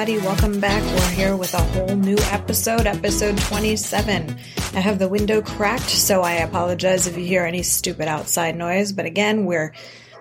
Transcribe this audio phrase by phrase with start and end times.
[0.00, 0.82] Everybody, welcome back.
[0.82, 4.34] We're here with a whole new episode, episode 27.
[4.72, 8.92] I have the window cracked, so I apologize if you hear any stupid outside noise,
[8.92, 9.74] but again, we're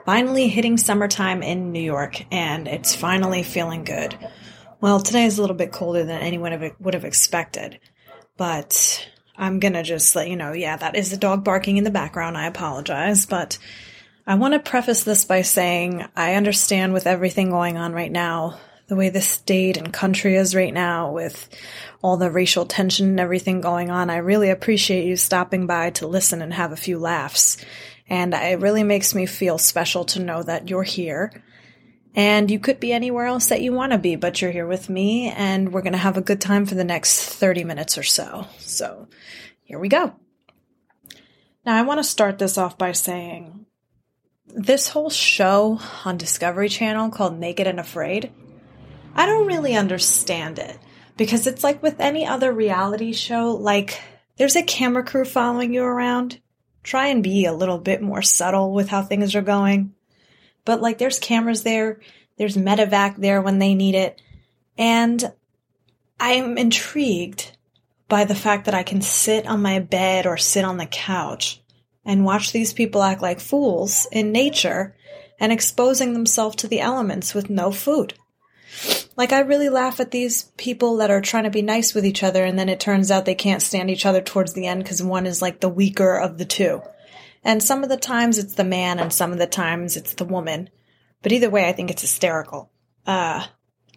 [0.06, 4.18] finally hitting summertime in New York and it's finally feeling good.
[4.82, 7.80] Well, today is a little bit colder than anyone would have expected,
[8.36, 11.90] but I'm gonna just let you know, yeah, that is the dog barking in the
[11.90, 12.38] background.
[12.38, 13.58] I apologize, but
[14.28, 18.60] I want to preface this by saying I understand with everything going on right now,
[18.90, 21.48] the way the state and country is right now with
[22.02, 24.10] all the racial tension and everything going on.
[24.10, 27.64] I really appreciate you stopping by to listen and have a few laughs.
[28.10, 31.32] And it really makes me feel special to know that you're here.
[32.16, 34.90] And you could be anywhere else that you want to be, but you're here with
[34.90, 38.04] me and we're going to have a good time for the next 30 minutes or
[38.04, 38.48] so.
[38.58, 39.08] So
[39.62, 40.16] here we go.
[41.64, 43.68] Now I want to start this off by saying
[44.48, 48.32] this whole show on Discovery Channel called Naked and Afraid,
[49.16, 50.78] I don't really understand it
[51.18, 54.02] because it's like with any other reality show, like
[54.38, 56.40] there's a camera crew following you around.
[56.82, 59.94] Try and be a little bit more subtle with how things are going.
[60.64, 62.00] But like there's cameras there,
[62.38, 64.22] there's medevac there when they need it.
[64.78, 65.32] And
[66.20, 67.52] I'm intrigued
[68.08, 71.62] by the fact that I can sit on my bed or sit on the couch
[72.06, 74.96] and watch these people act like fools in nature
[75.40, 78.14] and exposing themselves to the elements with no food.
[79.20, 82.24] Like, I really laugh at these people that are trying to be nice with each
[82.24, 85.04] other, and then it turns out they can't stand each other towards the end because
[85.04, 86.82] one is like the weaker of the two.
[87.44, 90.24] And some of the times it's the man, and some of the times it's the
[90.24, 90.70] woman.
[91.22, 92.72] But either way, I think it's hysterical
[93.06, 93.46] uh,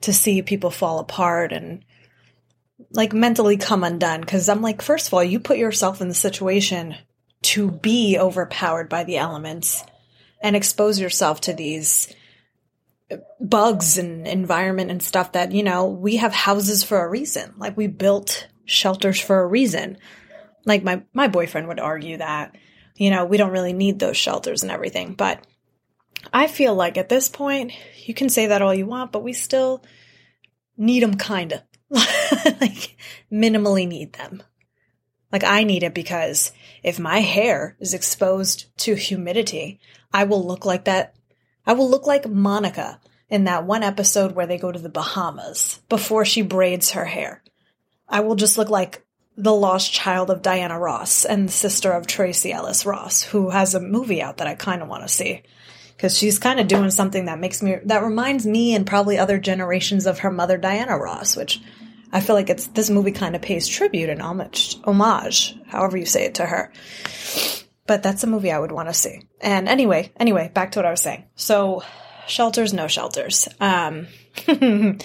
[0.01, 1.85] to see people fall apart and
[2.91, 4.23] like mentally come undone.
[4.23, 6.97] Because I'm like, first of all, you put yourself in the situation
[7.43, 9.85] to be overpowered by the elements
[10.43, 12.13] and expose yourself to these
[13.41, 17.55] bugs and environment and stuff that, you know, we have houses for a reason.
[17.57, 19.99] Like we built shelters for a reason.
[20.65, 22.57] Like my, my boyfriend would argue that,
[22.97, 25.15] you know, we don't really need those shelters and everything.
[25.15, 25.45] But
[26.33, 27.73] I feel like at this point,
[28.07, 29.85] you can say that all you want, but we still
[30.77, 31.63] need them kind of.
[32.61, 32.97] like
[33.31, 34.43] minimally need them.
[35.31, 36.53] Like I need it because
[36.83, 39.81] if my hair is exposed to humidity,
[40.13, 41.17] I will look like that.
[41.67, 45.81] I will look like Monica in that one episode where they go to the Bahamas
[45.89, 47.43] before she braids her hair.
[48.09, 49.05] I will just look like
[49.37, 53.75] the lost child of Diana Ross and the sister of Tracee Ellis Ross, who has
[53.75, 55.43] a movie out that I kind of want to see.
[55.97, 59.39] Because she's kind of doing something that makes me, that reminds me and probably other
[59.39, 61.61] generations of her mother, Diana Ross, which
[62.13, 66.05] I feel like it's, this movie kind of pays tribute and homage, homage, however you
[66.05, 66.73] say it to her.
[67.87, 69.23] But that's a movie I would want to see.
[69.41, 71.25] And anyway, anyway, back to what I was saying.
[71.35, 71.83] So,
[72.29, 73.49] shelters, no shelters.
[73.61, 74.07] Um,
[74.49, 74.99] I'm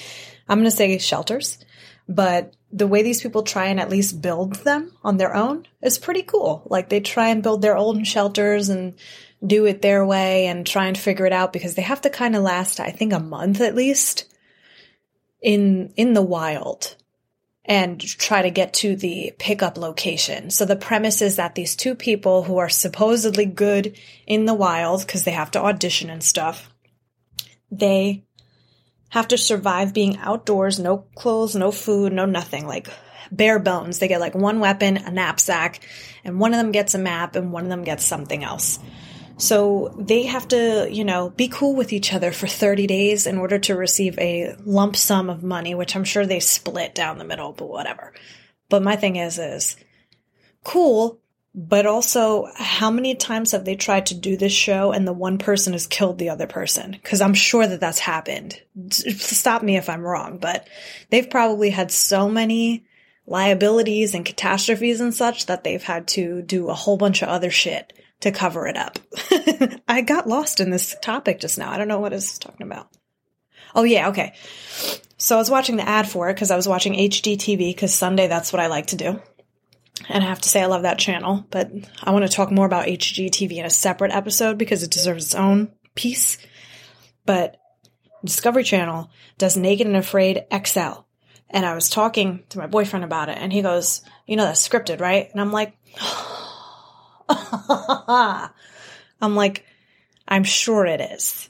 [0.59, 1.57] going to say shelters,
[2.07, 5.97] but the way these people try and at least build them on their own is
[5.97, 6.63] pretty cool.
[6.69, 8.95] Like they try and build their own shelters and
[9.45, 12.35] do it their way and try and figure it out because they have to kind
[12.35, 14.25] of last, I think, a month at least
[15.41, 16.95] in, in the wild
[17.67, 20.49] and try to get to the pickup location.
[20.49, 25.05] So the premise is that these two people who are supposedly good in the wild
[25.05, 26.69] because they have to audition and stuff,
[27.69, 28.23] they
[29.09, 32.87] have to survive being outdoors, no clothes, no food, no nothing, like
[33.31, 33.99] bare bones.
[33.99, 35.81] They get like one weapon, a knapsack,
[36.23, 38.79] and one of them gets a map and one of them gets something else.
[39.37, 43.37] So they have to, you know, be cool with each other for 30 days in
[43.37, 47.23] order to receive a lump sum of money, which I'm sure they split down the
[47.23, 48.13] middle, but whatever.
[48.69, 49.77] But my thing is, is
[50.63, 51.19] cool,
[51.53, 55.37] but also how many times have they tried to do this show and the one
[55.37, 56.97] person has killed the other person?
[57.03, 58.59] Cause I'm sure that that's happened.
[58.89, 60.67] Stop me if I'm wrong, but
[61.11, 62.85] they've probably had so many
[63.27, 67.51] liabilities and catastrophes and such that they've had to do a whole bunch of other
[67.51, 68.99] shit to cover it up.
[69.87, 71.71] I got lost in this topic just now.
[71.71, 72.89] I don't know what I was talking about.
[73.75, 74.33] Oh yeah, okay.
[75.17, 78.27] So I was watching the ad for it because I was watching HGTV because Sunday
[78.27, 79.21] that's what I like to do.
[80.09, 81.71] And I have to say I love that channel, but
[82.03, 85.35] I want to talk more about HGTV in a separate episode because it deserves its
[85.35, 86.37] own piece.
[87.25, 87.57] But
[88.23, 91.01] Discovery Channel does Naked and Afraid XL.
[91.49, 94.67] And I was talking to my boyfriend about it and he goes, "You know that's
[94.67, 95.77] scripted, right?" And I'm like
[99.21, 99.65] I'm like
[100.27, 101.49] I'm sure it is.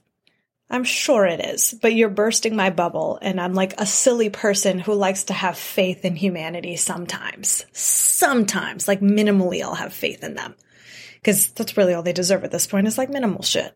[0.70, 4.80] I'm sure it is, but you're bursting my bubble, and I'm like a silly person
[4.80, 7.66] who likes to have faith in humanity sometimes.
[7.72, 10.56] Sometimes, like minimally, I'll have faith in them.
[11.16, 13.74] Because that's really all they deserve at this point is like minimal shit.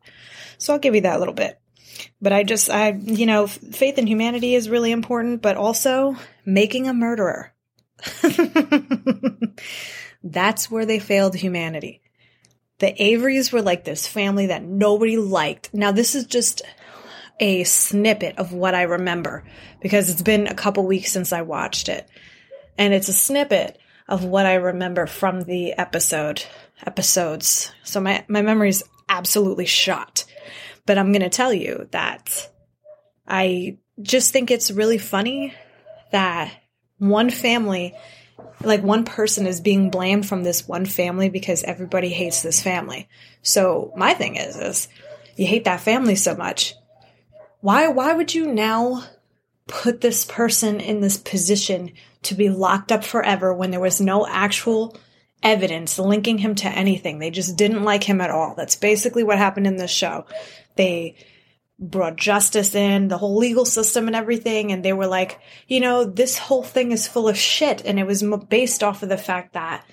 [0.57, 1.59] So I'll give you that little bit.
[2.21, 6.88] But I just, I, you know, faith in humanity is really important, but also making
[6.88, 7.54] a murderer.
[10.23, 12.01] that's where they failed humanity.
[12.79, 15.73] The Averys were like this family that nobody liked.
[15.73, 16.62] Now, this is just
[17.39, 19.44] a snippet of what I remember
[19.81, 22.07] because it's been a couple weeks since I watched it.
[22.77, 26.44] And it's a snippet of what I remember from the episode
[26.85, 27.71] episodes.
[27.83, 30.25] So my, my memory is absolutely shot.
[30.85, 32.50] But I'm going to tell you that
[33.27, 35.53] I just think it's really funny
[36.12, 36.51] that
[36.97, 37.95] one family,
[38.62, 43.08] like one person is being blamed from this one family because everybody hates this family.
[43.42, 44.88] So my thing is, is
[45.36, 46.76] you hate that family so much
[47.62, 49.04] why why would you now
[49.68, 51.92] put this person in this position
[52.24, 54.98] to be locked up forever when there was no actual
[55.42, 57.18] evidence linking him to anything.
[57.20, 58.54] They just didn't like him at all.
[58.56, 60.26] That's basically what happened in this show.
[60.76, 61.16] They
[61.81, 66.06] brought justice in, the whole legal system and everything, and they were like, you know,
[66.06, 67.83] this whole thing is full of shit.
[67.83, 69.83] And it was based off of the fact that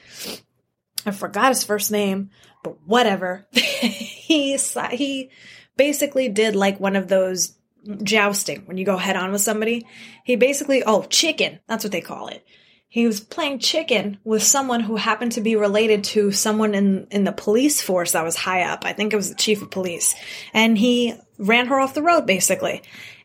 [1.07, 2.31] I forgot his first name,
[2.63, 3.47] but whatever.
[3.53, 4.59] he
[4.93, 5.31] he
[5.77, 7.57] basically did like one of those
[8.03, 9.87] jousting when you go head on with somebody.
[10.25, 11.61] He basically, oh, chicken.
[11.67, 12.45] That's what they call it.
[12.91, 17.25] He was playing chicken with someone who happened to be related to someone in, in
[17.25, 18.85] the police force that was high up.
[18.85, 20.15] I think it was the chief of police.
[20.55, 22.83] And he ran her off the road, basically.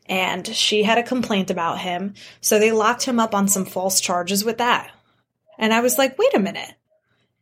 [0.08, 2.14] And she had a complaint about him.
[2.42, 4.92] So they locked him up on some false charges with that.
[5.58, 6.74] And I was like, wait a minute.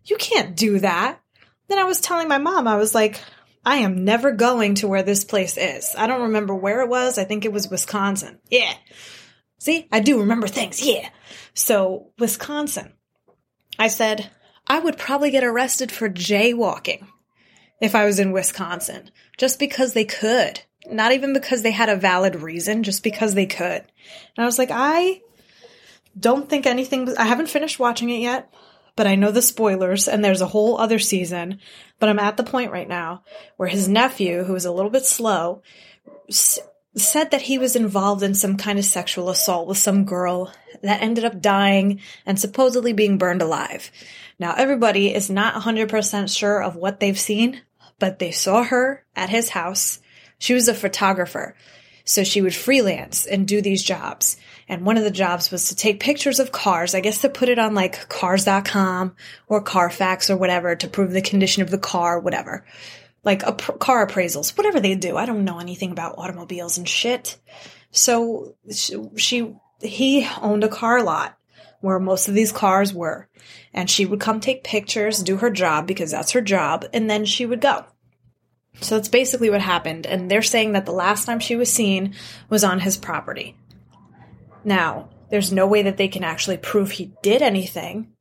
[0.06, 1.20] You can't do that.
[1.68, 3.20] Then I was telling my mom, I was like,
[3.64, 5.96] I am never going to where this place is.
[5.98, 7.18] I don't remember where it was.
[7.18, 8.40] I think it was Wisconsin.
[8.50, 8.74] Yeah.
[9.60, 10.84] See, I do remember things.
[10.84, 11.08] Yeah.
[11.54, 12.94] So, Wisconsin.
[13.78, 14.30] I said,
[14.68, 17.08] I would probably get arrested for jaywalking
[17.82, 20.62] if I was in Wisconsin, just because they could.
[20.90, 23.82] Not even because they had a valid reason, just because they could.
[23.82, 25.22] And I was like, I
[26.18, 28.52] don't think anything, I haven't finished watching it yet
[28.96, 31.60] but I know the spoilers and there's a whole other season.
[32.00, 33.24] But I'm at the point right now
[33.58, 35.62] where his nephew, who was a little bit slow,
[36.30, 36.60] s-
[36.96, 41.02] said that he was involved in some kind of sexual assault with some girl that
[41.02, 43.92] ended up dying and supposedly being burned alive.
[44.40, 47.62] Now, everybody is not 100% sure of what they've seen,
[48.02, 50.00] but they saw her at his house.
[50.40, 51.56] She was a photographer.
[52.04, 54.38] So she would freelance and do these jobs.
[54.68, 57.48] And one of the jobs was to take pictures of cars, I guess to put
[57.48, 59.16] it on like cars.com
[59.48, 62.66] or Carfax or whatever to prove the condition of the car, whatever.
[63.24, 65.16] Like a pr- car appraisals, whatever they do.
[65.16, 67.38] I don't know anything about automobiles and shit.
[67.92, 71.38] So she, she he owned a car lot
[71.82, 73.28] where most of these cars were.
[73.74, 77.26] And she would come take pictures, do her job because that's her job, and then
[77.26, 77.86] she would go.
[78.80, 80.08] So that's basically what happened.
[80.08, 82.16] And they're saying that the last time she was seen
[82.50, 83.56] was on his property.
[84.64, 88.14] Now, there's no way that they can actually prove he did anything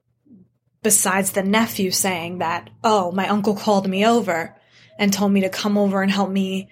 [0.82, 4.56] besides the nephew saying that, oh, my uncle called me over
[4.98, 6.68] and told me to come over and help me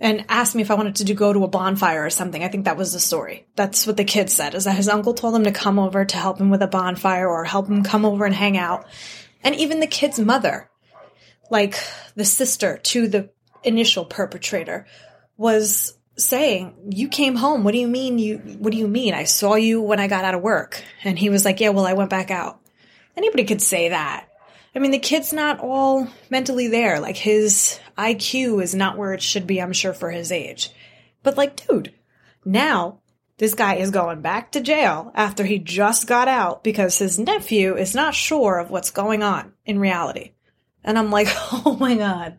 [0.00, 2.42] and asked me if I wanted to do, go to a bonfire or something.
[2.42, 3.46] I think that was the story.
[3.54, 6.16] That's what the kid said, is that his uncle told him to come over to
[6.16, 8.86] help him with a bonfire or help him come over and hang out.
[9.44, 10.69] And even the kid's mother,
[11.50, 11.76] like
[12.14, 13.30] the sister to the
[13.62, 14.86] initial perpetrator,
[15.36, 17.64] was saying, "You came home.
[17.64, 19.14] What do you mean you what do you mean?
[19.14, 21.86] I saw you when I got out of work." And he was like, "Yeah, well,
[21.86, 22.60] I went back out."
[23.16, 24.26] Anybody could say that.
[24.74, 27.00] I mean, the kid's not all mentally there.
[27.00, 30.70] Like his IQ is not where it should be, I'm sure for his age.
[31.22, 31.92] But like, dude,
[32.44, 33.00] now
[33.38, 37.76] this guy is going back to jail after he just got out because his nephew
[37.76, 40.32] is not sure of what's going on in reality.
[40.84, 42.38] And I'm like, "Oh my god.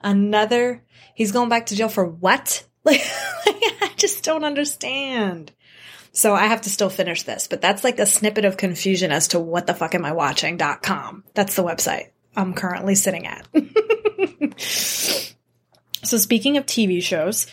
[0.00, 0.82] Another
[1.14, 5.50] he's going back to jail for what?" Like, I just don't understand.
[6.12, 9.28] So I have to still finish this, but that's like a snippet of confusion as
[9.28, 11.24] to what the fuck am I watching.com.
[11.34, 12.10] That's the website.
[12.36, 13.46] I'm currently sitting at.
[14.60, 17.46] so, speaking of TV shows,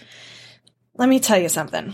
[0.96, 1.93] let me tell you something.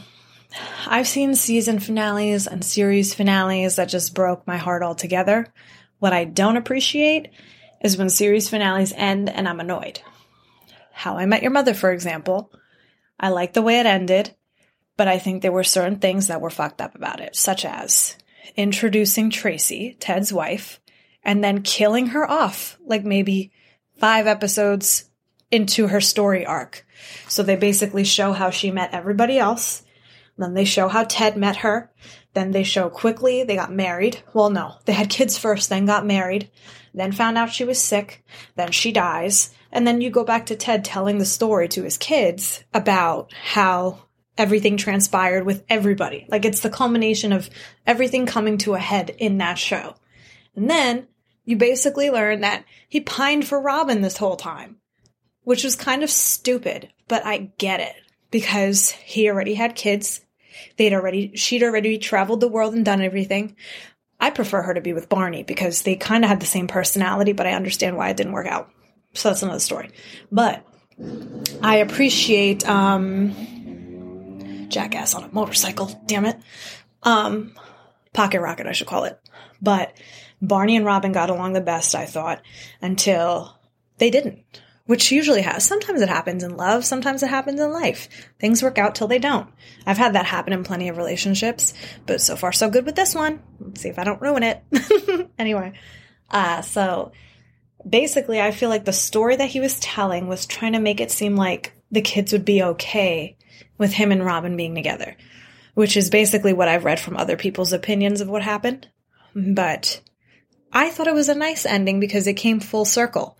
[0.85, 5.47] I've seen season finales and series finales that just broke my heart altogether.
[5.99, 7.29] What I don't appreciate
[7.81, 10.01] is when series finales end and I'm annoyed.
[10.91, 12.51] How I Met Your Mother, for example.
[13.19, 14.36] I like the way it ended,
[14.98, 18.15] but I think there were certain things that were fucked up about it, such as
[18.55, 20.79] introducing Tracy, Ted's wife,
[21.24, 23.51] and then killing her off, like maybe
[23.98, 25.09] five episodes
[25.51, 26.86] into her story arc.
[27.27, 29.83] So they basically show how she met everybody else.
[30.38, 31.91] Then they show how Ted met her.
[32.33, 34.21] Then they show quickly they got married.
[34.33, 36.50] Well, no, they had kids first, then got married,
[36.93, 38.24] then found out she was sick,
[38.55, 39.53] then she dies.
[39.72, 44.00] And then you go back to Ted telling the story to his kids about how
[44.38, 46.25] everything transpired with everybody.
[46.29, 47.50] Like it's the culmination of
[47.86, 49.96] everything coming to a head in that show.
[50.55, 51.08] And then
[51.46, 54.77] you basically learn that he pined for Robin this whole time,
[55.43, 57.96] which was kind of stupid, but I get it
[58.31, 60.22] because he already had kids.
[60.77, 63.55] They'd already, she'd already traveled the world and done everything.
[64.19, 67.31] I prefer her to be with Barney because they kind of had the same personality,
[67.31, 68.69] but I understand why it didn't work out.
[69.13, 69.91] So that's another story.
[70.31, 70.65] But
[71.61, 76.38] I appreciate um Jackass on a motorcycle, damn it.
[77.03, 77.53] Um
[78.13, 79.19] Pocket Rocket I should call it.
[79.61, 79.93] But
[80.41, 82.41] Barney and Robin got along the best, I thought,
[82.81, 83.57] until
[83.97, 84.43] they didn't.
[84.89, 85.63] Which usually has.
[85.63, 88.10] Sometimes it happens in love, sometimes it happens in life.
[88.39, 89.48] Things work out till they don't.
[89.86, 91.75] I've had that happen in plenty of relationships,
[92.08, 93.39] but so far so good with this one.
[93.60, 94.63] Let's see if I don't ruin it.
[95.38, 95.74] anyway,
[96.31, 97.12] uh, so
[97.88, 101.12] basically, I feel like the story that he was telling was trying to make it
[101.12, 103.38] seem like the kids would be okay
[103.77, 105.15] with him and Robin being together,
[105.75, 108.88] which is basically what I've read from other people's opinions of what happened.
[109.36, 110.01] But
[110.74, 113.38] I thought it was a nice ending because it came full circle.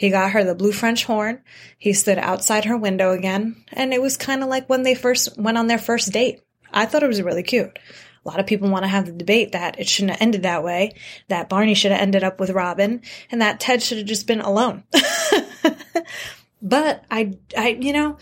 [0.00, 1.42] He got her the blue French horn.
[1.76, 5.36] He stood outside her window again, and it was kind of like when they first
[5.36, 6.40] went on their first date.
[6.72, 7.78] I thought it was really cute.
[8.24, 10.64] A lot of people want to have the debate that it shouldn't have ended that
[10.64, 10.94] way,
[11.28, 14.40] that Barney should have ended up with Robin, and that Ted should have just been
[14.40, 14.84] alone.
[16.62, 18.16] but I, I, you know,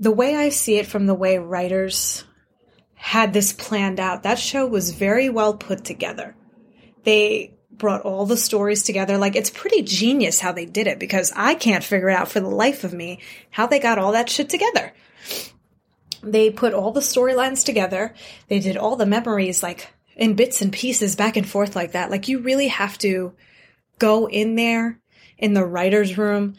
[0.00, 2.24] the way I see it from the way writers
[2.94, 6.34] had this planned out, that show was very well put together.
[7.04, 9.18] They brought all the stories together.
[9.18, 12.40] Like it's pretty genius how they did it because I can't figure it out for
[12.40, 14.92] the life of me how they got all that shit together.
[16.22, 18.14] They put all the storylines together.
[18.48, 22.10] They did all the memories like in bits and pieces back and forth like that.
[22.10, 23.32] Like you really have to
[23.98, 25.00] go in there
[25.38, 26.54] in the writer's room,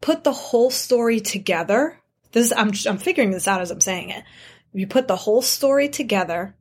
[0.00, 1.98] put the whole story together.
[2.32, 4.24] This I'm I'm figuring this out as I'm saying it.
[4.72, 6.54] You put the whole story together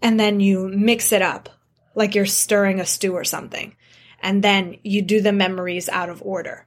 [0.00, 1.48] and then you mix it up
[1.94, 3.74] like you're stirring a stew or something.
[4.22, 6.66] And then you do the memories out of order,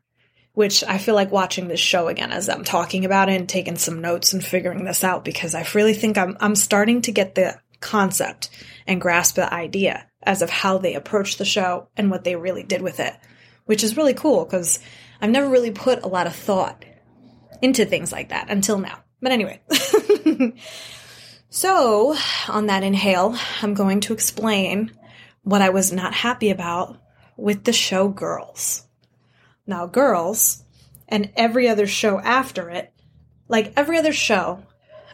[0.53, 3.77] which I feel like watching this show again as I'm talking about it and taking
[3.77, 7.35] some notes and figuring this out because I really think I'm, I'm starting to get
[7.35, 8.49] the concept
[8.87, 12.63] and grasp the idea as of how they approach the show and what they really
[12.63, 13.13] did with it,
[13.65, 14.79] which is really cool because
[15.21, 16.85] I've never really put a lot of thought
[17.61, 19.03] into things like that until now.
[19.21, 19.61] But anyway.
[21.49, 22.15] so,
[22.49, 24.91] on that inhale, I'm going to explain
[25.43, 26.97] what I was not happy about
[27.37, 28.87] with the show Girls.
[29.65, 30.63] Now, Girls
[31.07, 32.91] and every other show after it,
[33.47, 34.63] like every other show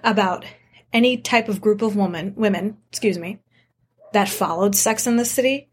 [0.04, 0.46] about
[0.94, 3.40] any type of group of women, women, excuse me,
[4.14, 5.70] that followed Sex in the City,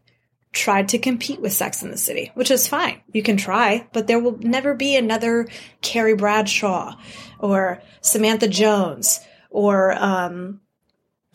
[0.51, 3.01] tried to compete with Sex in the City, which is fine.
[3.11, 5.47] You can try, but there will never be another
[5.81, 6.95] Carrie Bradshaw
[7.39, 10.61] or Samantha Jones or um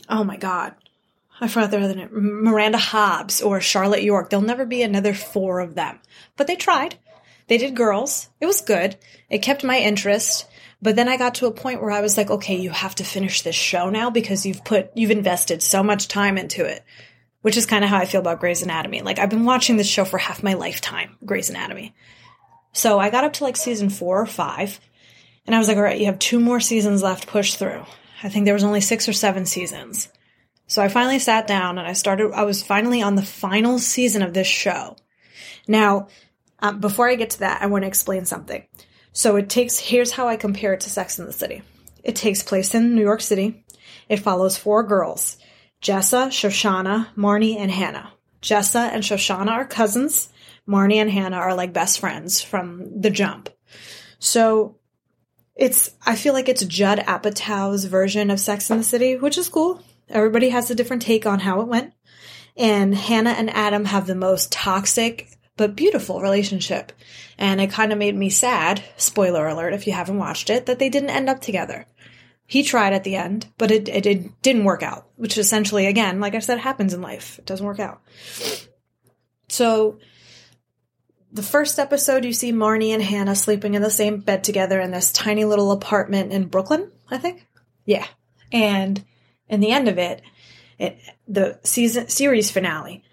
[0.09, 0.75] oh my god,
[1.43, 2.11] I forgot their other name,
[2.45, 4.31] Miranda Hobbs or Charlotte York.
[4.31, 5.99] There'll never be another four of them.
[6.37, 6.95] But they tried.
[7.49, 8.29] They did girls.
[8.41, 8.97] It was good.
[9.29, 10.47] It kept my interest.
[10.81, 13.05] But then I got to a point where I was like, okay, you have to
[13.05, 16.85] finish this show now because you've put, you've invested so much time into it.
[17.41, 19.03] Which is kind of how I feel about Grey's Anatomy.
[19.03, 21.93] Like, I've been watching this show for half my lifetime, Grey's Anatomy.
[22.73, 24.79] So I got up to like season four or five,
[25.45, 27.85] and I was like, all right, you have two more seasons left, push through.
[28.23, 30.09] I think there was only six or seven seasons.
[30.67, 34.23] So I finally sat down and I started, I was finally on the final season
[34.23, 34.97] of this show.
[35.69, 36.09] Now,
[36.61, 38.67] um, before I get to that, I want to explain something.
[39.13, 41.63] So it takes, here's how I compare it to Sex in the City.
[42.03, 43.65] It takes place in New York City.
[44.09, 45.37] It follows four girls
[45.83, 48.13] Jessa, Shoshanna, Marnie, and Hannah.
[48.41, 50.29] Jessa and Shoshanna are cousins.
[50.69, 53.49] Marnie and Hannah are like best friends from the jump.
[54.19, 54.79] So
[55.57, 59.49] it's, I feel like it's Judd Apatow's version of Sex in the City, which is
[59.49, 59.83] cool.
[60.13, 61.93] Everybody has a different take on how it went.
[62.57, 66.93] And Hannah and Adam have the most toxic but beautiful relationship.
[67.39, 70.79] And it kind of made me sad, spoiler alert if you haven't watched it, that
[70.79, 71.87] they didn't end up together.
[72.47, 76.21] He tried at the end, but it, it, it didn't work out, which essentially, again,
[76.21, 77.39] like I said, happens in life.
[77.39, 78.03] It doesn't work out.
[79.49, 79.99] So,
[81.33, 84.91] the first episode, you see Marnie and Hannah sleeping in the same bed together in
[84.91, 87.47] this tiny little apartment in Brooklyn, I think.
[87.87, 88.07] Yeah.
[88.53, 89.03] And
[89.53, 90.23] in the end of it,
[90.79, 93.05] it the season series finale,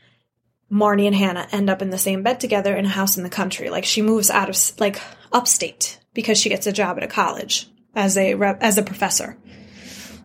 [0.72, 3.30] Marnie and Hannah end up in the same bed together in a house in the
[3.30, 3.70] country.
[3.70, 5.02] Like she moves out of like
[5.34, 9.38] upstate because she gets a job at a college as a rep, as a professor.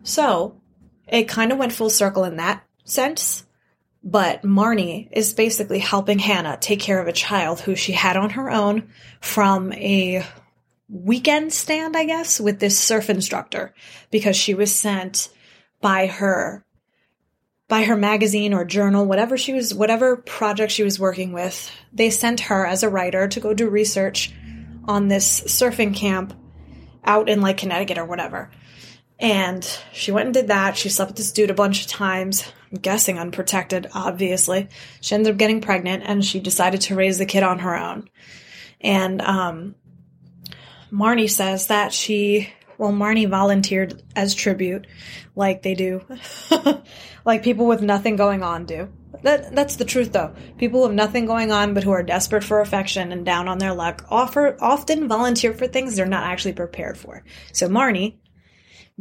[0.03, 0.61] So,
[1.07, 3.45] it kind of went full circle in that sense.
[4.03, 8.29] But Marnie is basically helping Hannah take care of a child who she had on
[8.31, 10.23] her own from a
[10.87, 13.73] weekend stand, I guess, with this surf instructor
[14.11, 15.29] because she was sent
[15.85, 16.65] by her
[17.67, 21.71] by her magazine or journal, whatever she was whatever project she was working with.
[21.93, 24.33] They sent her as a writer to go do research
[24.85, 26.33] on this surfing camp
[27.03, 28.49] out in like Connecticut or whatever.
[29.19, 29.63] And
[29.93, 30.75] she went and did that.
[30.75, 32.51] She slept with this dude a bunch of times.
[32.71, 34.69] I'm guessing unprotected, obviously.
[35.01, 38.09] She ended up getting pregnant and she decided to raise the kid on her own.
[38.81, 39.75] And um,
[40.91, 44.87] Marnie says that she, well, Marnie volunteered as tribute,
[45.35, 46.05] like they do,
[47.25, 48.89] like people with nothing going on do.
[49.23, 50.35] That, that's the truth, though.
[50.57, 53.57] People who have nothing going on but who are desperate for affection and down on
[53.57, 57.23] their luck offer often volunteer for things they're not actually prepared for.
[57.53, 58.17] So Marnie,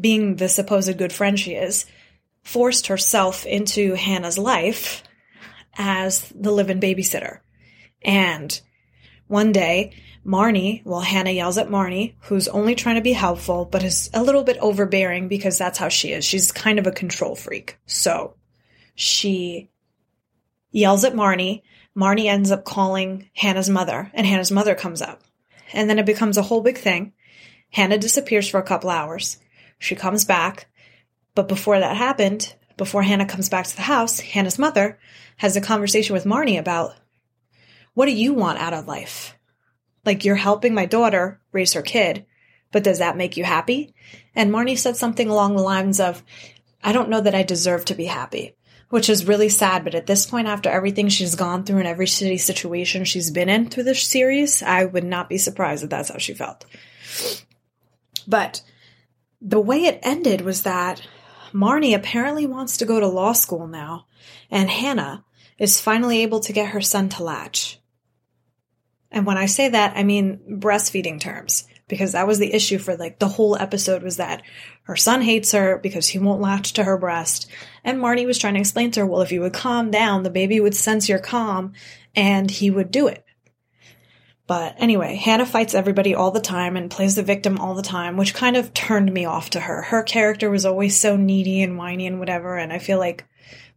[0.01, 1.87] being the supposed good friend she is,
[2.43, 5.03] forced herself into Hannah's life
[5.77, 7.41] as the live-in babysitter.
[8.03, 8.61] And
[9.27, 13.83] one day, Marnie, well, Hannah yells at Marnie, who's only trying to be helpful, but
[13.83, 16.25] is a little bit overbearing because that's how she is.
[16.25, 17.79] She's kind of a control freak.
[17.87, 18.35] So
[18.95, 19.71] she
[20.71, 21.63] yells at Marnie.
[21.97, 25.23] Marnie ends up calling Hannah's mother, and Hannah's mother comes up.
[25.73, 27.13] And then it becomes a whole big thing.
[27.71, 29.39] Hannah disappears for a couple hours.
[29.79, 30.69] She comes back.
[31.35, 34.99] But before that happened, before Hannah comes back to the house, Hannah's mother
[35.37, 36.95] has a conversation with Marnie about
[37.95, 39.37] what do you want out of life?
[40.05, 42.27] Like, you're helping my daughter raise her kid,
[42.73, 43.95] but does that make you happy?
[44.35, 46.23] And Marnie said something along the lines of,
[46.83, 48.55] I don't know that I deserve to be happy
[48.95, 49.83] which is really sad.
[49.83, 53.49] But at this point, after everything she's gone through and every shitty situation she's been
[53.49, 56.65] in through this series, I would not be surprised if that's how she felt.
[58.27, 58.63] But
[59.41, 61.03] the way it ended was that
[61.53, 64.07] Marnie apparently wants to go to law school now,
[64.49, 65.25] and Hannah
[65.59, 67.81] is finally able to get her son to latch.
[69.15, 72.97] And when I say that, I mean breastfeeding terms because that was the issue for
[72.97, 74.43] like the whole episode was that
[74.83, 77.49] her son hates her because he won't latch to her breast.
[77.85, 80.31] And Marnie was trying to explain to her, well, if you would calm down, the
[80.31, 81.75] baby would sense your calm
[82.17, 83.25] and he would do it.
[84.49, 88.17] But anyway, Hannah fights everybody all the time and plays the victim all the time,
[88.17, 89.83] which kind of turned me off to her.
[89.83, 93.25] Her character was always so needy and whiny and whatever, and I feel like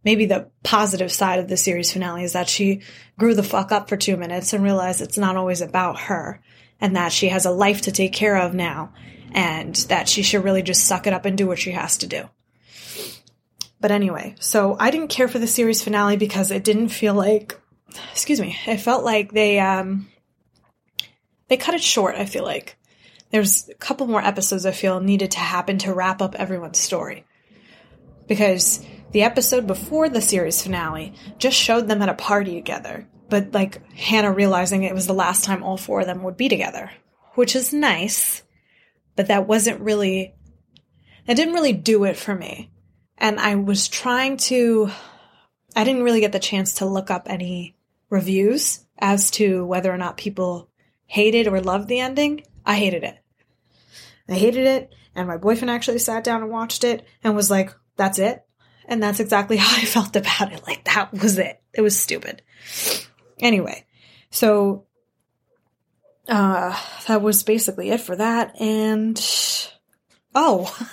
[0.08, 2.80] maybe the positive side of the series finale is that she
[3.18, 6.40] grew the fuck up for two minutes and realized it's not always about her
[6.80, 8.90] and that she has a life to take care of now
[9.32, 12.06] and that she should really just suck it up and do what she has to
[12.06, 12.26] do.
[13.82, 17.60] But anyway, so I didn't care for the series finale because it didn't feel like
[18.10, 20.08] excuse me, it felt like they um
[21.48, 22.78] they cut it short, I feel like.
[23.30, 27.26] There's a couple more episodes I feel needed to happen to wrap up everyone's story.
[28.26, 33.52] Because the episode before the series finale just showed them at a party together but
[33.52, 36.90] like Hannah realizing it was the last time all four of them would be together,
[37.34, 38.42] which is nice,
[39.16, 40.34] but that wasn't really,
[41.26, 42.70] that didn't really do it for me.
[43.18, 44.90] And I was trying to,
[45.76, 47.76] I didn't really get the chance to look up any
[48.08, 50.70] reviews as to whether or not people
[51.06, 52.42] hated or loved the ending.
[52.64, 53.18] I hated it.
[54.28, 57.74] I hated it, and my boyfriend actually sat down and watched it and was like,
[57.96, 58.44] that's it.
[58.88, 60.66] And that's exactly how I felt about it.
[60.66, 61.60] Like, that was it.
[61.72, 62.42] It was stupid.
[63.38, 63.86] Anyway,
[64.30, 64.86] so
[66.28, 68.60] uh, that was basically it for that.
[68.60, 69.16] And
[70.34, 70.74] oh,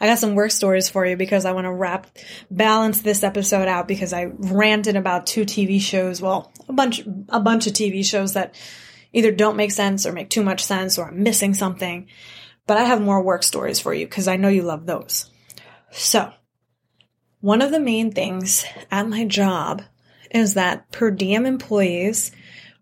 [0.00, 2.06] I got some work stories for you because I want to wrap
[2.50, 6.20] balance this episode out because I ranted about two TV shows.
[6.20, 8.54] Well, a bunch a bunch of TV shows that
[9.12, 12.08] either don't make sense or make too much sense or I'm missing something.
[12.66, 15.30] But I have more work stories for you because I know you love those.
[15.92, 16.32] So,
[17.40, 19.82] one of the main things at my job
[20.30, 22.32] is that per diem employees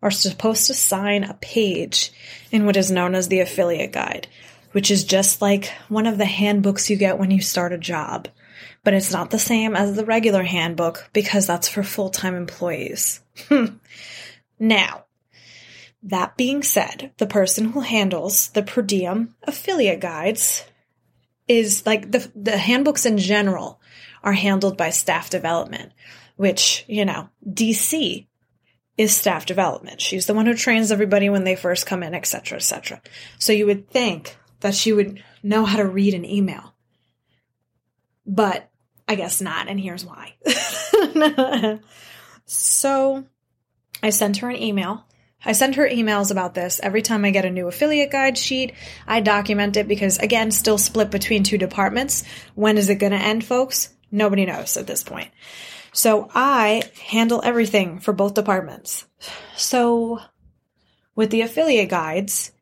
[0.03, 2.12] are supposed to sign a page
[2.51, 4.27] in what is known as the affiliate guide,
[4.73, 8.29] which is just like one of the handbooks you get when you start a job.
[8.83, 13.21] But it's not the same as the regular handbook because that's for full time employees.
[14.59, 15.05] Now,
[16.03, 20.64] that being said, the person who handles the per diem affiliate guides
[21.49, 23.81] is like the, the handbooks in general
[24.24, 25.92] are handled by staff development,
[26.34, 28.26] which, you know, DC
[28.96, 30.00] is staff development.
[30.00, 33.02] She's the one who trains everybody when they first come in, etc., etc.
[33.38, 36.74] So you would think that she would know how to read an email.
[38.26, 38.70] But
[39.06, 40.34] I guess not, and here's why.
[42.46, 43.24] so
[44.02, 45.04] I sent her an email.
[45.44, 48.72] I send her emails about this every time I get a new affiliate guide sheet.
[49.06, 52.24] I document it because, again, still split between two departments.
[52.54, 53.90] When is it going to end, folks?
[54.14, 55.31] Nobody knows at this point.
[55.92, 59.07] So I handle everything for both departments.
[59.57, 60.20] So
[61.16, 62.53] with the affiliate guides,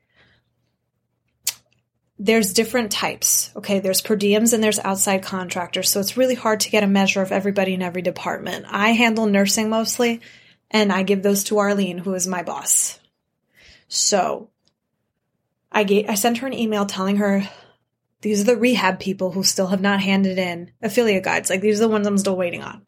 [2.18, 3.50] there's different types.
[3.54, 5.90] Okay, there's per diems and there's outside contractors.
[5.90, 8.64] So it's really hard to get a measure of everybody in every department.
[8.68, 10.20] I handle nursing mostly,
[10.70, 12.98] and I give those to Arlene, who is my boss.
[13.88, 14.48] So
[15.70, 17.46] I gave, I sent her an email telling her
[18.22, 21.50] these are the rehab people who still have not handed in affiliate guides.
[21.50, 22.86] Like these are the ones I'm still waiting on.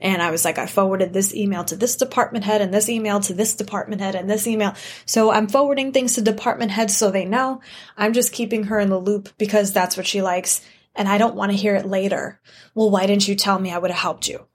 [0.00, 3.20] And I was like, I forwarded this email to this department head and this email
[3.20, 4.74] to this department head and this email.
[5.04, 7.60] So I'm forwarding things to department heads so they know.
[7.98, 10.64] I'm just keeping her in the loop because that's what she likes.
[10.94, 12.40] And I don't want to hear it later.
[12.74, 14.46] Well, why didn't you tell me I would have helped you?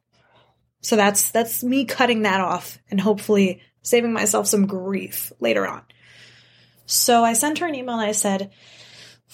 [0.82, 5.84] So that's, that's me cutting that off and hopefully saving myself some grief later on.
[6.88, 8.52] So I sent her an email and I said,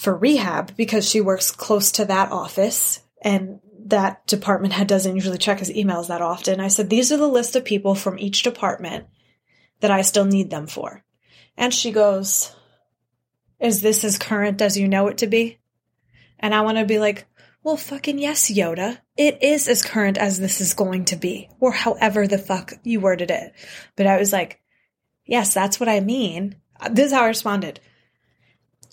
[0.01, 5.37] for rehab, because she works close to that office and that department head doesn't usually
[5.37, 6.59] check his emails that often.
[6.59, 9.05] I said, These are the list of people from each department
[9.79, 11.03] that I still need them for.
[11.55, 12.51] And she goes,
[13.59, 15.59] Is this as current as you know it to be?
[16.39, 17.27] And I want to be like,
[17.61, 18.97] Well, fucking yes, Yoda.
[19.17, 23.01] It is as current as this is going to be, or however the fuck you
[23.01, 23.53] worded it.
[23.95, 24.61] But I was like,
[25.27, 26.55] Yes, that's what I mean.
[26.89, 27.79] This is how I responded.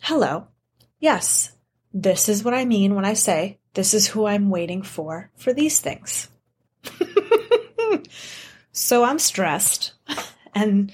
[0.02, 0.48] Hello.
[0.98, 1.52] Yes,
[1.92, 5.52] this is what I mean when I say this is who I'm waiting for for
[5.52, 6.28] these things.
[8.72, 9.92] so I'm stressed
[10.54, 10.92] and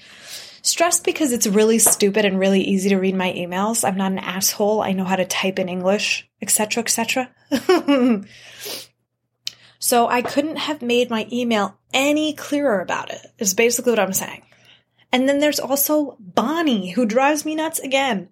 [0.61, 3.87] stressed because it's really stupid and really easy to read my emails.
[3.87, 4.81] I'm not an asshole.
[4.81, 7.29] I know how to type in English, etc., etc.
[9.79, 13.25] so I couldn't have made my email any clearer about it.
[13.37, 14.43] Is basically what I'm saying.
[15.11, 18.29] And then there's also Bonnie, who drives me nuts again.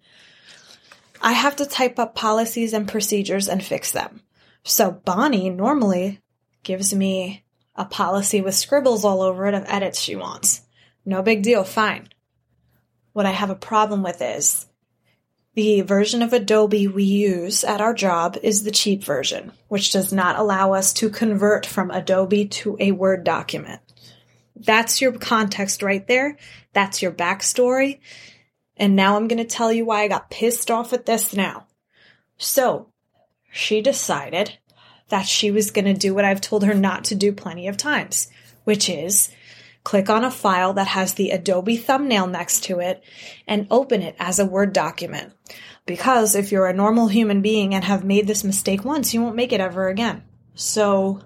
[1.24, 4.22] I have to type up policies and procedures and fix them.
[4.64, 6.20] So Bonnie normally
[6.64, 10.62] gives me a policy with scribbles all over it of edits she wants.
[11.06, 12.10] No big deal, fine.
[13.14, 14.68] What I have a problem with is
[15.56, 20.12] the version of Adobe we use at our job is the cheap version, which does
[20.12, 23.80] not allow us to convert from Adobe to a Word document.
[24.56, 26.38] That's your context right there.
[26.74, 28.00] That's your backstory.
[28.78, 31.68] And now I'm going to tell you why I got pissed off at this now.
[32.38, 32.90] So,
[33.52, 34.58] she decided
[35.10, 37.78] that she was going to do what I've told her not to do plenty of
[37.78, 38.30] times,
[38.64, 39.30] which is
[39.84, 43.04] click on a file that has the Adobe thumbnail next to it
[43.48, 45.34] and open it as a Word document.
[45.86, 49.36] Because if you're a normal human being and have made this mistake once, you won't
[49.36, 50.24] make it ever again.
[50.56, 51.22] So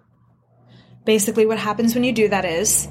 [1.06, 2.88] basically, what happens when you do that is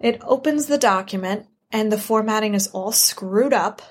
[0.00, 3.82] it opens the document and the formatting is all screwed up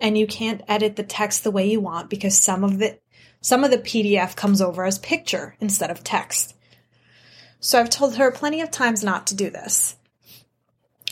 [0.00, 3.02] and you can't edit the text the way you want because some of it
[3.40, 6.54] some of the PDF comes over as picture instead of text.
[7.58, 9.96] So I've told her plenty of times not to do this.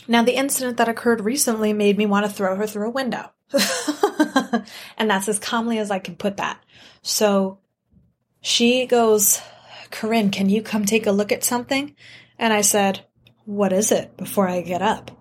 [0.07, 3.31] Now, the incident that occurred recently made me want to throw her through a window.
[4.97, 6.63] and that's as calmly as I can put that.
[7.01, 7.59] So
[8.41, 9.41] she goes,
[9.91, 11.95] Corinne, can you come take a look at something?
[12.39, 13.05] And I said,
[13.45, 15.11] What is it before I get up?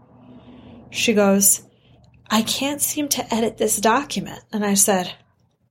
[0.90, 1.62] She goes,
[2.28, 4.40] I can't seem to edit this document.
[4.52, 5.14] And I said,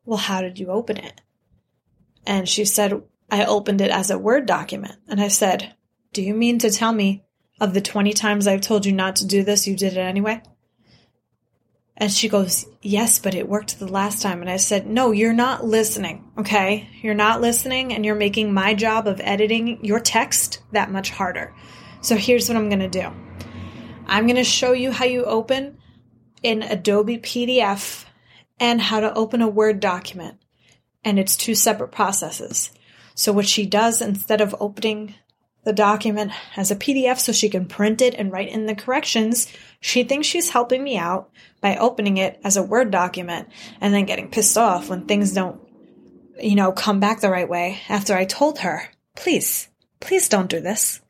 [0.06, 1.22] Well, how did you open it?
[2.26, 3.02] And she said,
[3.32, 4.96] I opened it as a Word document.
[5.08, 5.76] And I said,
[6.14, 7.24] Do you mean to tell me
[7.62, 10.42] of the 20 times I've told you not to do this, you did it anyway?
[11.96, 14.42] And she goes, Yes, but it worked the last time.
[14.42, 16.90] And I said, No, you're not listening, okay?
[17.02, 21.54] You're not listening, and you're making my job of editing your text that much harder.
[22.02, 23.29] So here's what I'm going to do
[24.10, 25.78] I'm going to show you how you open
[26.42, 28.06] in Adobe PDF
[28.60, 30.40] and how to open a Word document
[31.04, 32.72] and it's two separate processes.
[33.16, 35.16] So what she does instead of opening
[35.64, 39.52] the document as a PDF so she can print it and write in the corrections,
[39.82, 41.30] she thinks she's helping me out
[41.62, 43.50] by opening it as a Word document
[43.82, 45.60] and then getting pissed off when things don't,
[46.40, 49.68] you know, come back the right way after I told her, please,
[50.00, 51.02] please don't do this.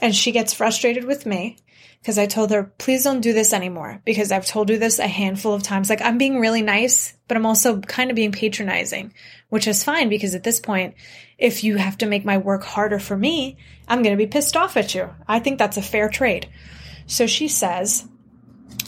[0.00, 1.58] And she gets frustrated with me
[2.00, 5.06] because I told her, please don't do this anymore because I've told you this a
[5.06, 5.88] handful of times.
[5.88, 9.14] Like, I'm being really nice, but I'm also kind of being patronizing,
[9.50, 10.94] which is fine because at this point,
[11.38, 14.56] if you have to make my work harder for me, I'm going to be pissed
[14.56, 15.10] off at you.
[15.28, 16.48] I think that's a fair trade.
[17.06, 18.08] So she says,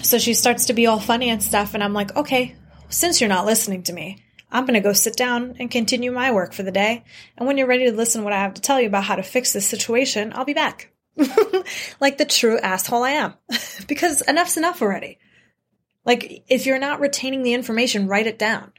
[0.02, 1.74] so she starts to be all funny and stuff.
[1.74, 2.56] And I'm like, okay,
[2.88, 6.32] since you're not listening to me, I'm going to go sit down and continue my
[6.32, 7.04] work for the day.
[7.36, 9.16] And when you're ready to listen to what I have to tell you about how
[9.16, 10.93] to fix this situation, I'll be back.
[12.00, 13.34] like the true asshole I am.
[13.88, 15.18] because enough's enough already.
[16.04, 18.72] Like, if you're not retaining the information, write it down.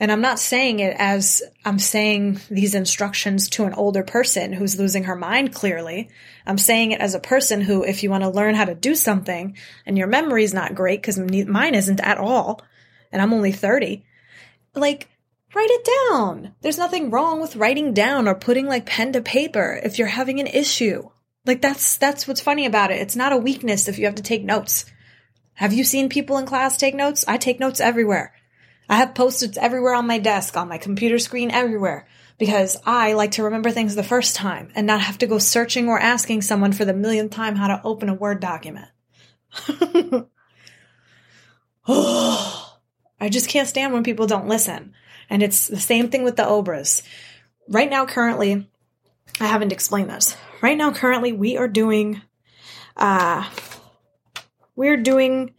[0.00, 4.78] And I'm not saying it as I'm saying these instructions to an older person who's
[4.78, 6.10] losing her mind clearly.
[6.44, 8.96] I'm saying it as a person who, if you want to learn how to do
[8.96, 12.60] something and your memory's not great, because mine isn't at all,
[13.12, 14.04] and I'm only 30,
[14.74, 15.08] like,
[15.54, 16.54] write it down.
[16.60, 20.40] There's nothing wrong with writing down or putting like pen to paper if you're having
[20.40, 21.08] an issue.
[21.46, 23.00] Like that's that's what's funny about it.
[23.00, 24.86] It's not a weakness if you have to take notes.
[25.54, 27.24] Have you seen people in class take notes?
[27.28, 28.34] I take notes everywhere.
[28.88, 32.06] I have post-its everywhere on my desk, on my computer screen, everywhere.
[32.38, 35.88] Because I like to remember things the first time and not have to go searching
[35.88, 38.88] or asking someone for the millionth time how to open a Word document.
[41.86, 42.76] oh,
[43.20, 44.94] I just can't stand when people don't listen.
[45.30, 47.02] And it's the same thing with the OBRAs.
[47.68, 48.68] Right now, currently,
[49.40, 50.36] I haven't explained this.
[50.64, 52.22] Right now, currently, we are doing,
[52.96, 53.46] uh,
[54.74, 55.52] we're doing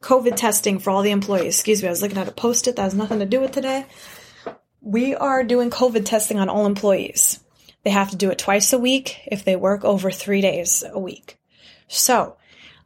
[0.00, 1.56] COVID testing for all the employees.
[1.56, 3.50] Excuse me, I was looking at a post it that has nothing to do with
[3.50, 3.84] today.
[4.80, 7.40] We are doing COVID testing on all employees.
[7.82, 11.00] They have to do it twice a week if they work over three days a
[11.00, 11.36] week.
[11.88, 12.36] So,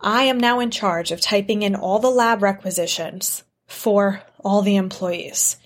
[0.00, 4.76] I am now in charge of typing in all the lab requisitions for all the
[4.76, 5.58] employees.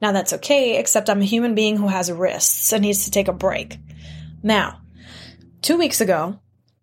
[0.00, 3.26] Now that's okay, except I'm a human being who has wrists and needs to take
[3.26, 3.76] a break.
[4.40, 4.82] Now,
[5.62, 6.38] two weeks ago,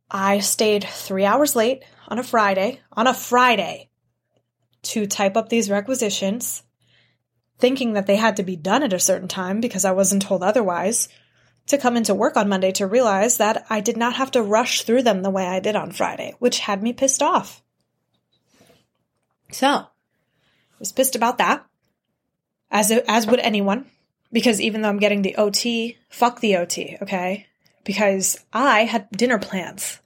[0.10, 3.90] I stayed three hours late on a Friday, on a Friday,
[4.84, 6.64] to type up these requisitions,
[7.58, 10.44] thinking that they had to be done at a certain time because I wasn't told
[10.44, 11.10] otherwise,
[11.68, 14.84] to come into work on Monday to realize that I did not have to rush
[14.84, 17.64] through them the way I did on Friday, which had me pissed off.
[19.52, 19.88] So, I
[20.78, 21.66] was pissed about that,
[22.70, 23.90] as, as would anyone
[24.36, 27.48] because even though I'm getting the OT, fuck the OT, okay?
[27.86, 30.00] Because I had dinner plans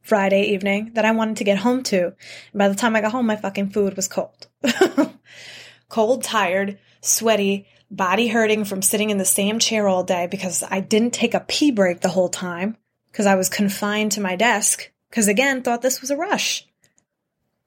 [0.00, 2.04] Friday evening that I wanted to get home to.
[2.06, 2.14] And
[2.54, 4.46] by the time I got home, my fucking food was cold.
[5.88, 10.80] cold, tired, sweaty, body hurting from sitting in the same chair all day because I
[10.80, 12.76] didn't take a pee break the whole time
[13.10, 16.66] because I was confined to my desk because again, thought this was a rush.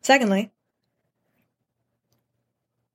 [0.01, 0.51] Secondly,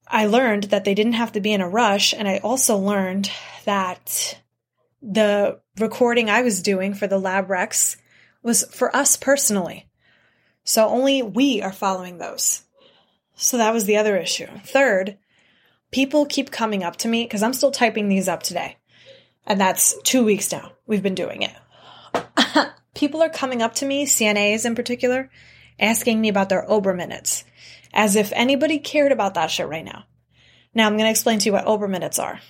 [0.06, 2.12] I learned that they didn't have to be in a rush.
[2.12, 3.30] And I also learned
[3.64, 4.38] that
[5.02, 7.96] the recording I was doing for the lab recs
[8.42, 9.88] was for us personally.
[10.64, 12.62] So only we are following those.
[13.34, 14.46] So that was the other issue.
[14.64, 15.18] Third,
[15.90, 18.76] people keep coming up to me because I'm still typing these up today.
[19.44, 20.72] And that's two weeks now.
[20.86, 22.72] We've been doing it.
[22.94, 25.30] people are coming up to me, CNAs in particular,
[25.80, 27.44] asking me about their OBRA minutes
[27.92, 30.04] as if anybody cared about that shit right now.
[30.74, 32.40] Now I'm going to explain to you what OBRA minutes are.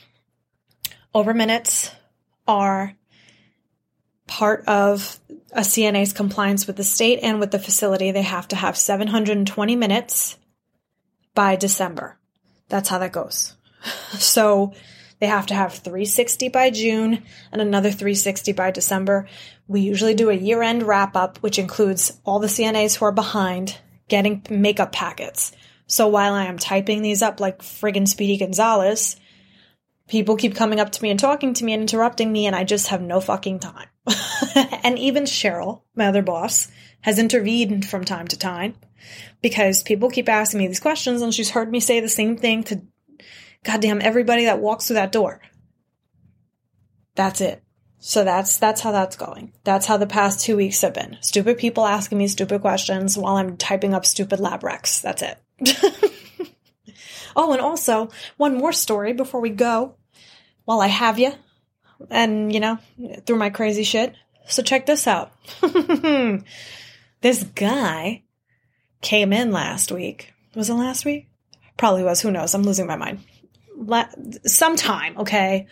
[1.15, 1.91] OBRA minutes
[2.47, 2.95] are
[4.27, 5.21] part of
[5.53, 8.11] a CNA's compliance with the state and with the facility.
[8.11, 10.39] They have to have 720 minutes
[11.35, 12.19] by December.
[12.69, 13.55] That's how that goes.
[14.13, 14.75] So
[15.19, 19.29] they have to have 360 by June and another 360 by December.
[19.69, 23.13] We usually do a year end wrap up, which includes all the CNAs who are
[23.13, 23.79] behind
[24.09, 25.53] getting makeup packets.
[25.87, 29.17] So while I am typing these up like friggin' Speedy Gonzales,
[30.09, 32.65] people keep coming up to me and talking to me and interrupting me, and I
[32.65, 33.89] just have no fucking time.
[34.83, 36.69] and even Cheryl, my other boss,
[37.03, 38.75] has intervened from time to time
[39.41, 42.63] because people keep asking me these questions, and she's heard me say the same thing
[42.65, 42.83] to
[43.65, 45.41] goddamn everybody that walks through that door.
[47.15, 47.63] That's it.
[48.05, 49.53] So that's that's how that's going.
[49.63, 51.19] That's how the past two weeks have been.
[51.21, 55.01] Stupid people asking me stupid questions while I'm typing up stupid lab recs.
[55.03, 55.39] That's it.
[57.37, 59.97] oh, and also one more story before we go.
[60.65, 61.33] While I have you,
[62.09, 62.79] and you know,
[63.27, 64.15] through my crazy shit.
[64.47, 65.33] So check this out.
[67.21, 68.23] this guy
[69.01, 70.33] came in last week.
[70.55, 71.29] Was it last week?
[71.77, 72.21] Probably was.
[72.21, 72.55] Who knows?
[72.55, 73.21] I'm losing my mind.
[73.77, 74.09] La-
[74.47, 75.67] sometime, okay.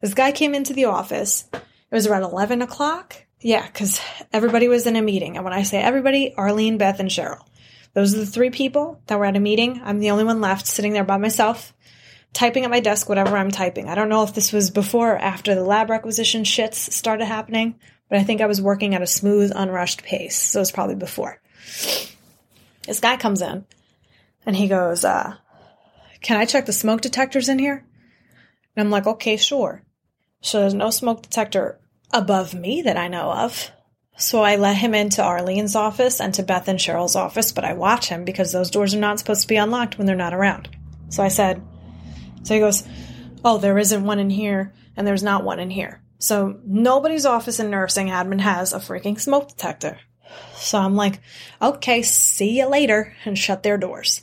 [0.00, 1.48] This guy came into the office
[1.90, 3.16] it was around 11 o'clock.
[3.40, 4.00] Yeah, because
[4.32, 5.36] everybody was in a meeting.
[5.36, 7.46] And when I say everybody, Arlene, Beth, and Cheryl.
[7.98, 9.82] Those are the three people that were at a meeting.
[9.84, 11.74] I'm the only one left sitting there by myself,
[12.32, 13.88] typing at my desk, whatever I'm typing.
[13.88, 17.74] I don't know if this was before or after the lab requisition shits started happening,
[18.08, 20.36] but I think I was working at a smooth, unrushed pace.
[20.36, 21.42] So it was probably before.
[22.86, 23.66] This guy comes in
[24.46, 25.34] and he goes, uh,
[26.22, 27.84] Can I check the smoke detectors in here?
[28.76, 29.82] And I'm like, Okay, sure.
[30.40, 31.80] So there's no smoke detector
[32.12, 33.72] above me that I know of.
[34.18, 37.74] So I let him into Arlene's office and to Beth and Cheryl's office, but I
[37.74, 40.68] watch him because those doors are not supposed to be unlocked when they're not around.
[41.08, 41.62] So I said,
[42.42, 42.82] so he goes,
[43.44, 46.02] Oh, there isn't one in here, and there's not one in here.
[46.18, 49.98] So nobody's office in nursing admin has a freaking smoke detector.
[50.56, 51.20] So I'm like,
[51.62, 54.22] okay, see you later, and shut their doors.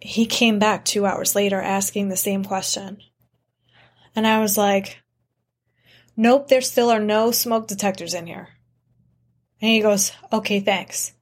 [0.00, 2.98] He came back two hours later asking the same question.
[4.16, 5.03] And I was like,
[6.16, 8.48] nope, there still are no smoke detectors in here.
[9.60, 11.12] And he goes, okay, thanks.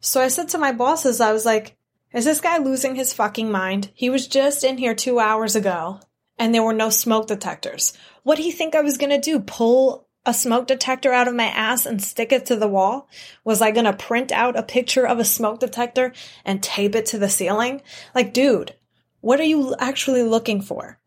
[0.00, 1.76] So I said to my bosses, I was like,
[2.12, 3.90] is this guy losing his fucking mind?
[3.94, 6.00] He was just in here two hours ago
[6.38, 7.92] and there were no smoke detectors.
[8.22, 9.40] What do you think I was going to do?
[9.40, 13.08] Pull a smoke detector out of my ass and stick it to the wall?
[13.44, 16.12] Was I going to print out a picture of a smoke detector
[16.44, 17.82] and tape it to the ceiling?
[18.14, 18.74] Like, dude,
[19.20, 20.98] what are you actually looking for?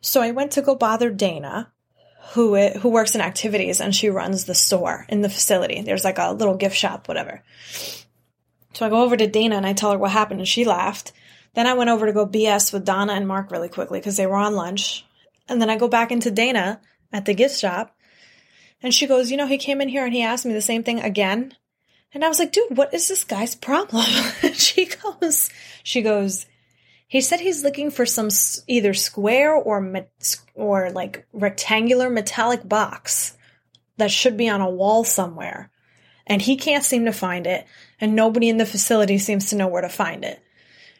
[0.00, 1.72] So I went to go bother Dana,
[2.32, 5.80] who it, who works in activities and she runs the store in the facility.
[5.82, 7.42] There's like a little gift shop, whatever.
[8.74, 11.12] So I go over to Dana and I tell her what happened and she laughed.
[11.54, 14.26] Then I went over to go BS with Donna and Mark really quickly because they
[14.26, 15.04] were on lunch.
[15.48, 16.80] And then I go back into Dana
[17.12, 17.96] at the gift shop
[18.82, 20.82] and she goes, You know, he came in here and he asked me the same
[20.82, 21.54] thing again.
[22.12, 24.04] And I was like, Dude, what is this guy's problem?
[24.52, 25.50] she goes,
[25.82, 26.46] She goes,
[27.08, 28.28] he said he's looking for some
[28.66, 30.06] either square or
[30.54, 33.36] or like rectangular metallic box
[33.96, 35.70] that should be on a wall somewhere.
[36.26, 37.66] And he can't seem to find it,
[37.98, 40.38] and nobody in the facility seems to know where to find it.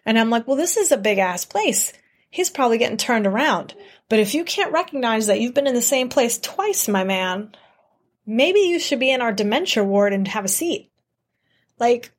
[0.07, 1.93] And I'm like, well, this is a big ass place.
[2.31, 3.75] He's probably getting turned around.
[4.09, 7.53] But if you can't recognize that you've been in the same place twice, my man,
[8.25, 10.91] maybe you should be in our dementia ward and have a seat.
[11.79, 12.11] Like,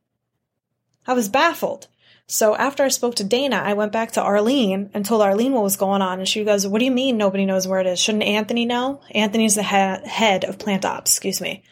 [1.07, 1.87] I was baffled.
[2.31, 5.63] So after I spoke to Dana, I went back to Arlene and told Arlene what
[5.63, 6.19] was going on.
[6.19, 7.99] And she goes, What do you mean nobody knows where it is?
[7.99, 9.01] Shouldn't Anthony know?
[9.09, 11.63] Anthony's the he- head of plant ops, excuse me.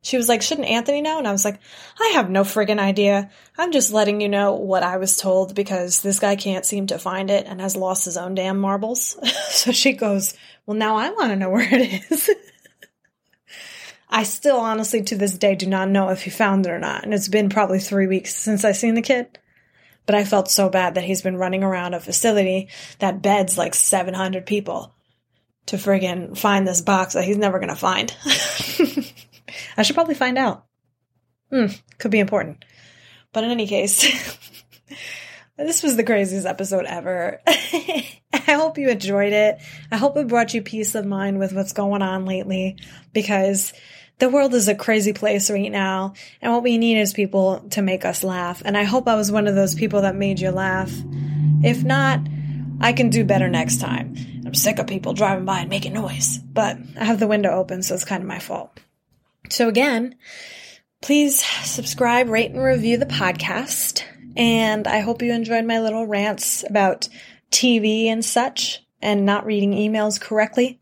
[0.00, 1.18] She was like, Shouldn't Anthony know?
[1.18, 1.60] And I was like,
[2.00, 3.30] I have no friggin' idea.
[3.58, 6.98] I'm just letting you know what I was told because this guy can't seem to
[6.98, 9.18] find it and has lost his own damn marbles.
[9.50, 10.32] so she goes,
[10.64, 12.30] Well, now I want to know where it is.
[14.08, 17.04] I still honestly to this day do not know if he found it or not.
[17.04, 19.38] And it's been probably three weeks since I seen the kid.
[20.10, 22.68] But I felt so bad that he's been running around a facility
[22.98, 24.92] that beds like 700 people
[25.66, 28.12] to friggin' find this box that he's never gonna find.
[29.76, 30.66] I should probably find out.
[31.52, 31.66] Hmm,
[31.98, 32.64] could be important.
[33.32, 34.00] But in any case,
[35.56, 37.40] this was the craziest episode ever.
[37.46, 38.08] I
[38.48, 39.58] hope you enjoyed it.
[39.92, 42.78] I hope it brought you peace of mind with what's going on lately
[43.12, 43.72] because
[44.20, 47.82] the world is a crazy place right now, and what we need is people to
[47.82, 48.62] make us laugh.
[48.64, 50.92] And I hope I was one of those people that made you laugh.
[51.64, 52.20] If not,
[52.80, 54.14] I can do better next time.
[54.46, 57.82] I'm sick of people driving by and making noise, but I have the window open,
[57.82, 58.78] so it's kind of my fault.
[59.48, 60.16] So, again,
[61.00, 64.02] please subscribe, rate, and review the podcast.
[64.36, 67.08] And I hope you enjoyed my little rants about
[67.50, 70.78] TV and such and not reading emails correctly.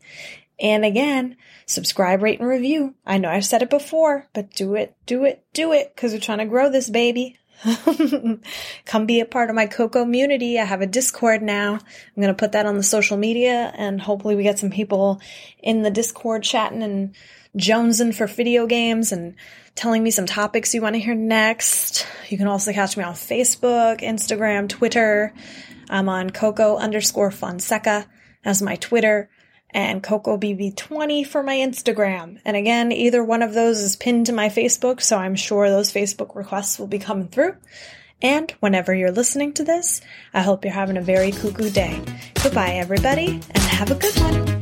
[0.59, 2.95] And again, subscribe, rate, and review.
[3.05, 6.19] I know I've said it before, but do it, do it, do it, because we're
[6.19, 7.37] trying to grow this baby.
[8.85, 10.59] Come be a part of my Coco community.
[10.59, 11.73] I have a Discord now.
[11.73, 15.21] I'm going to put that on the social media and hopefully we get some people
[15.61, 17.15] in the Discord chatting and
[17.57, 19.35] jonesing for video games and
[19.75, 22.07] telling me some topics you want to hear next.
[22.29, 25.33] You can also catch me on Facebook, Instagram, Twitter.
[25.89, 28.07] I'm on Coco underscore Fonseca
[28.45, 29.29] as my Twitter
[29.71, 32.39] and CocoBB20 for my Instagram.
[32.45, 35.93] And again, either one of those is pinned to my Facebook, so I'm sure those
[35.93, 37.55] Facebook requests will be coming through.
[38.21, 40.01] And whenever you're listening to this,
[40.33, 42.01] I hope you're having a very cuckoo day.
[42.43, 44.58] Goodbye, everybody, and have a good one.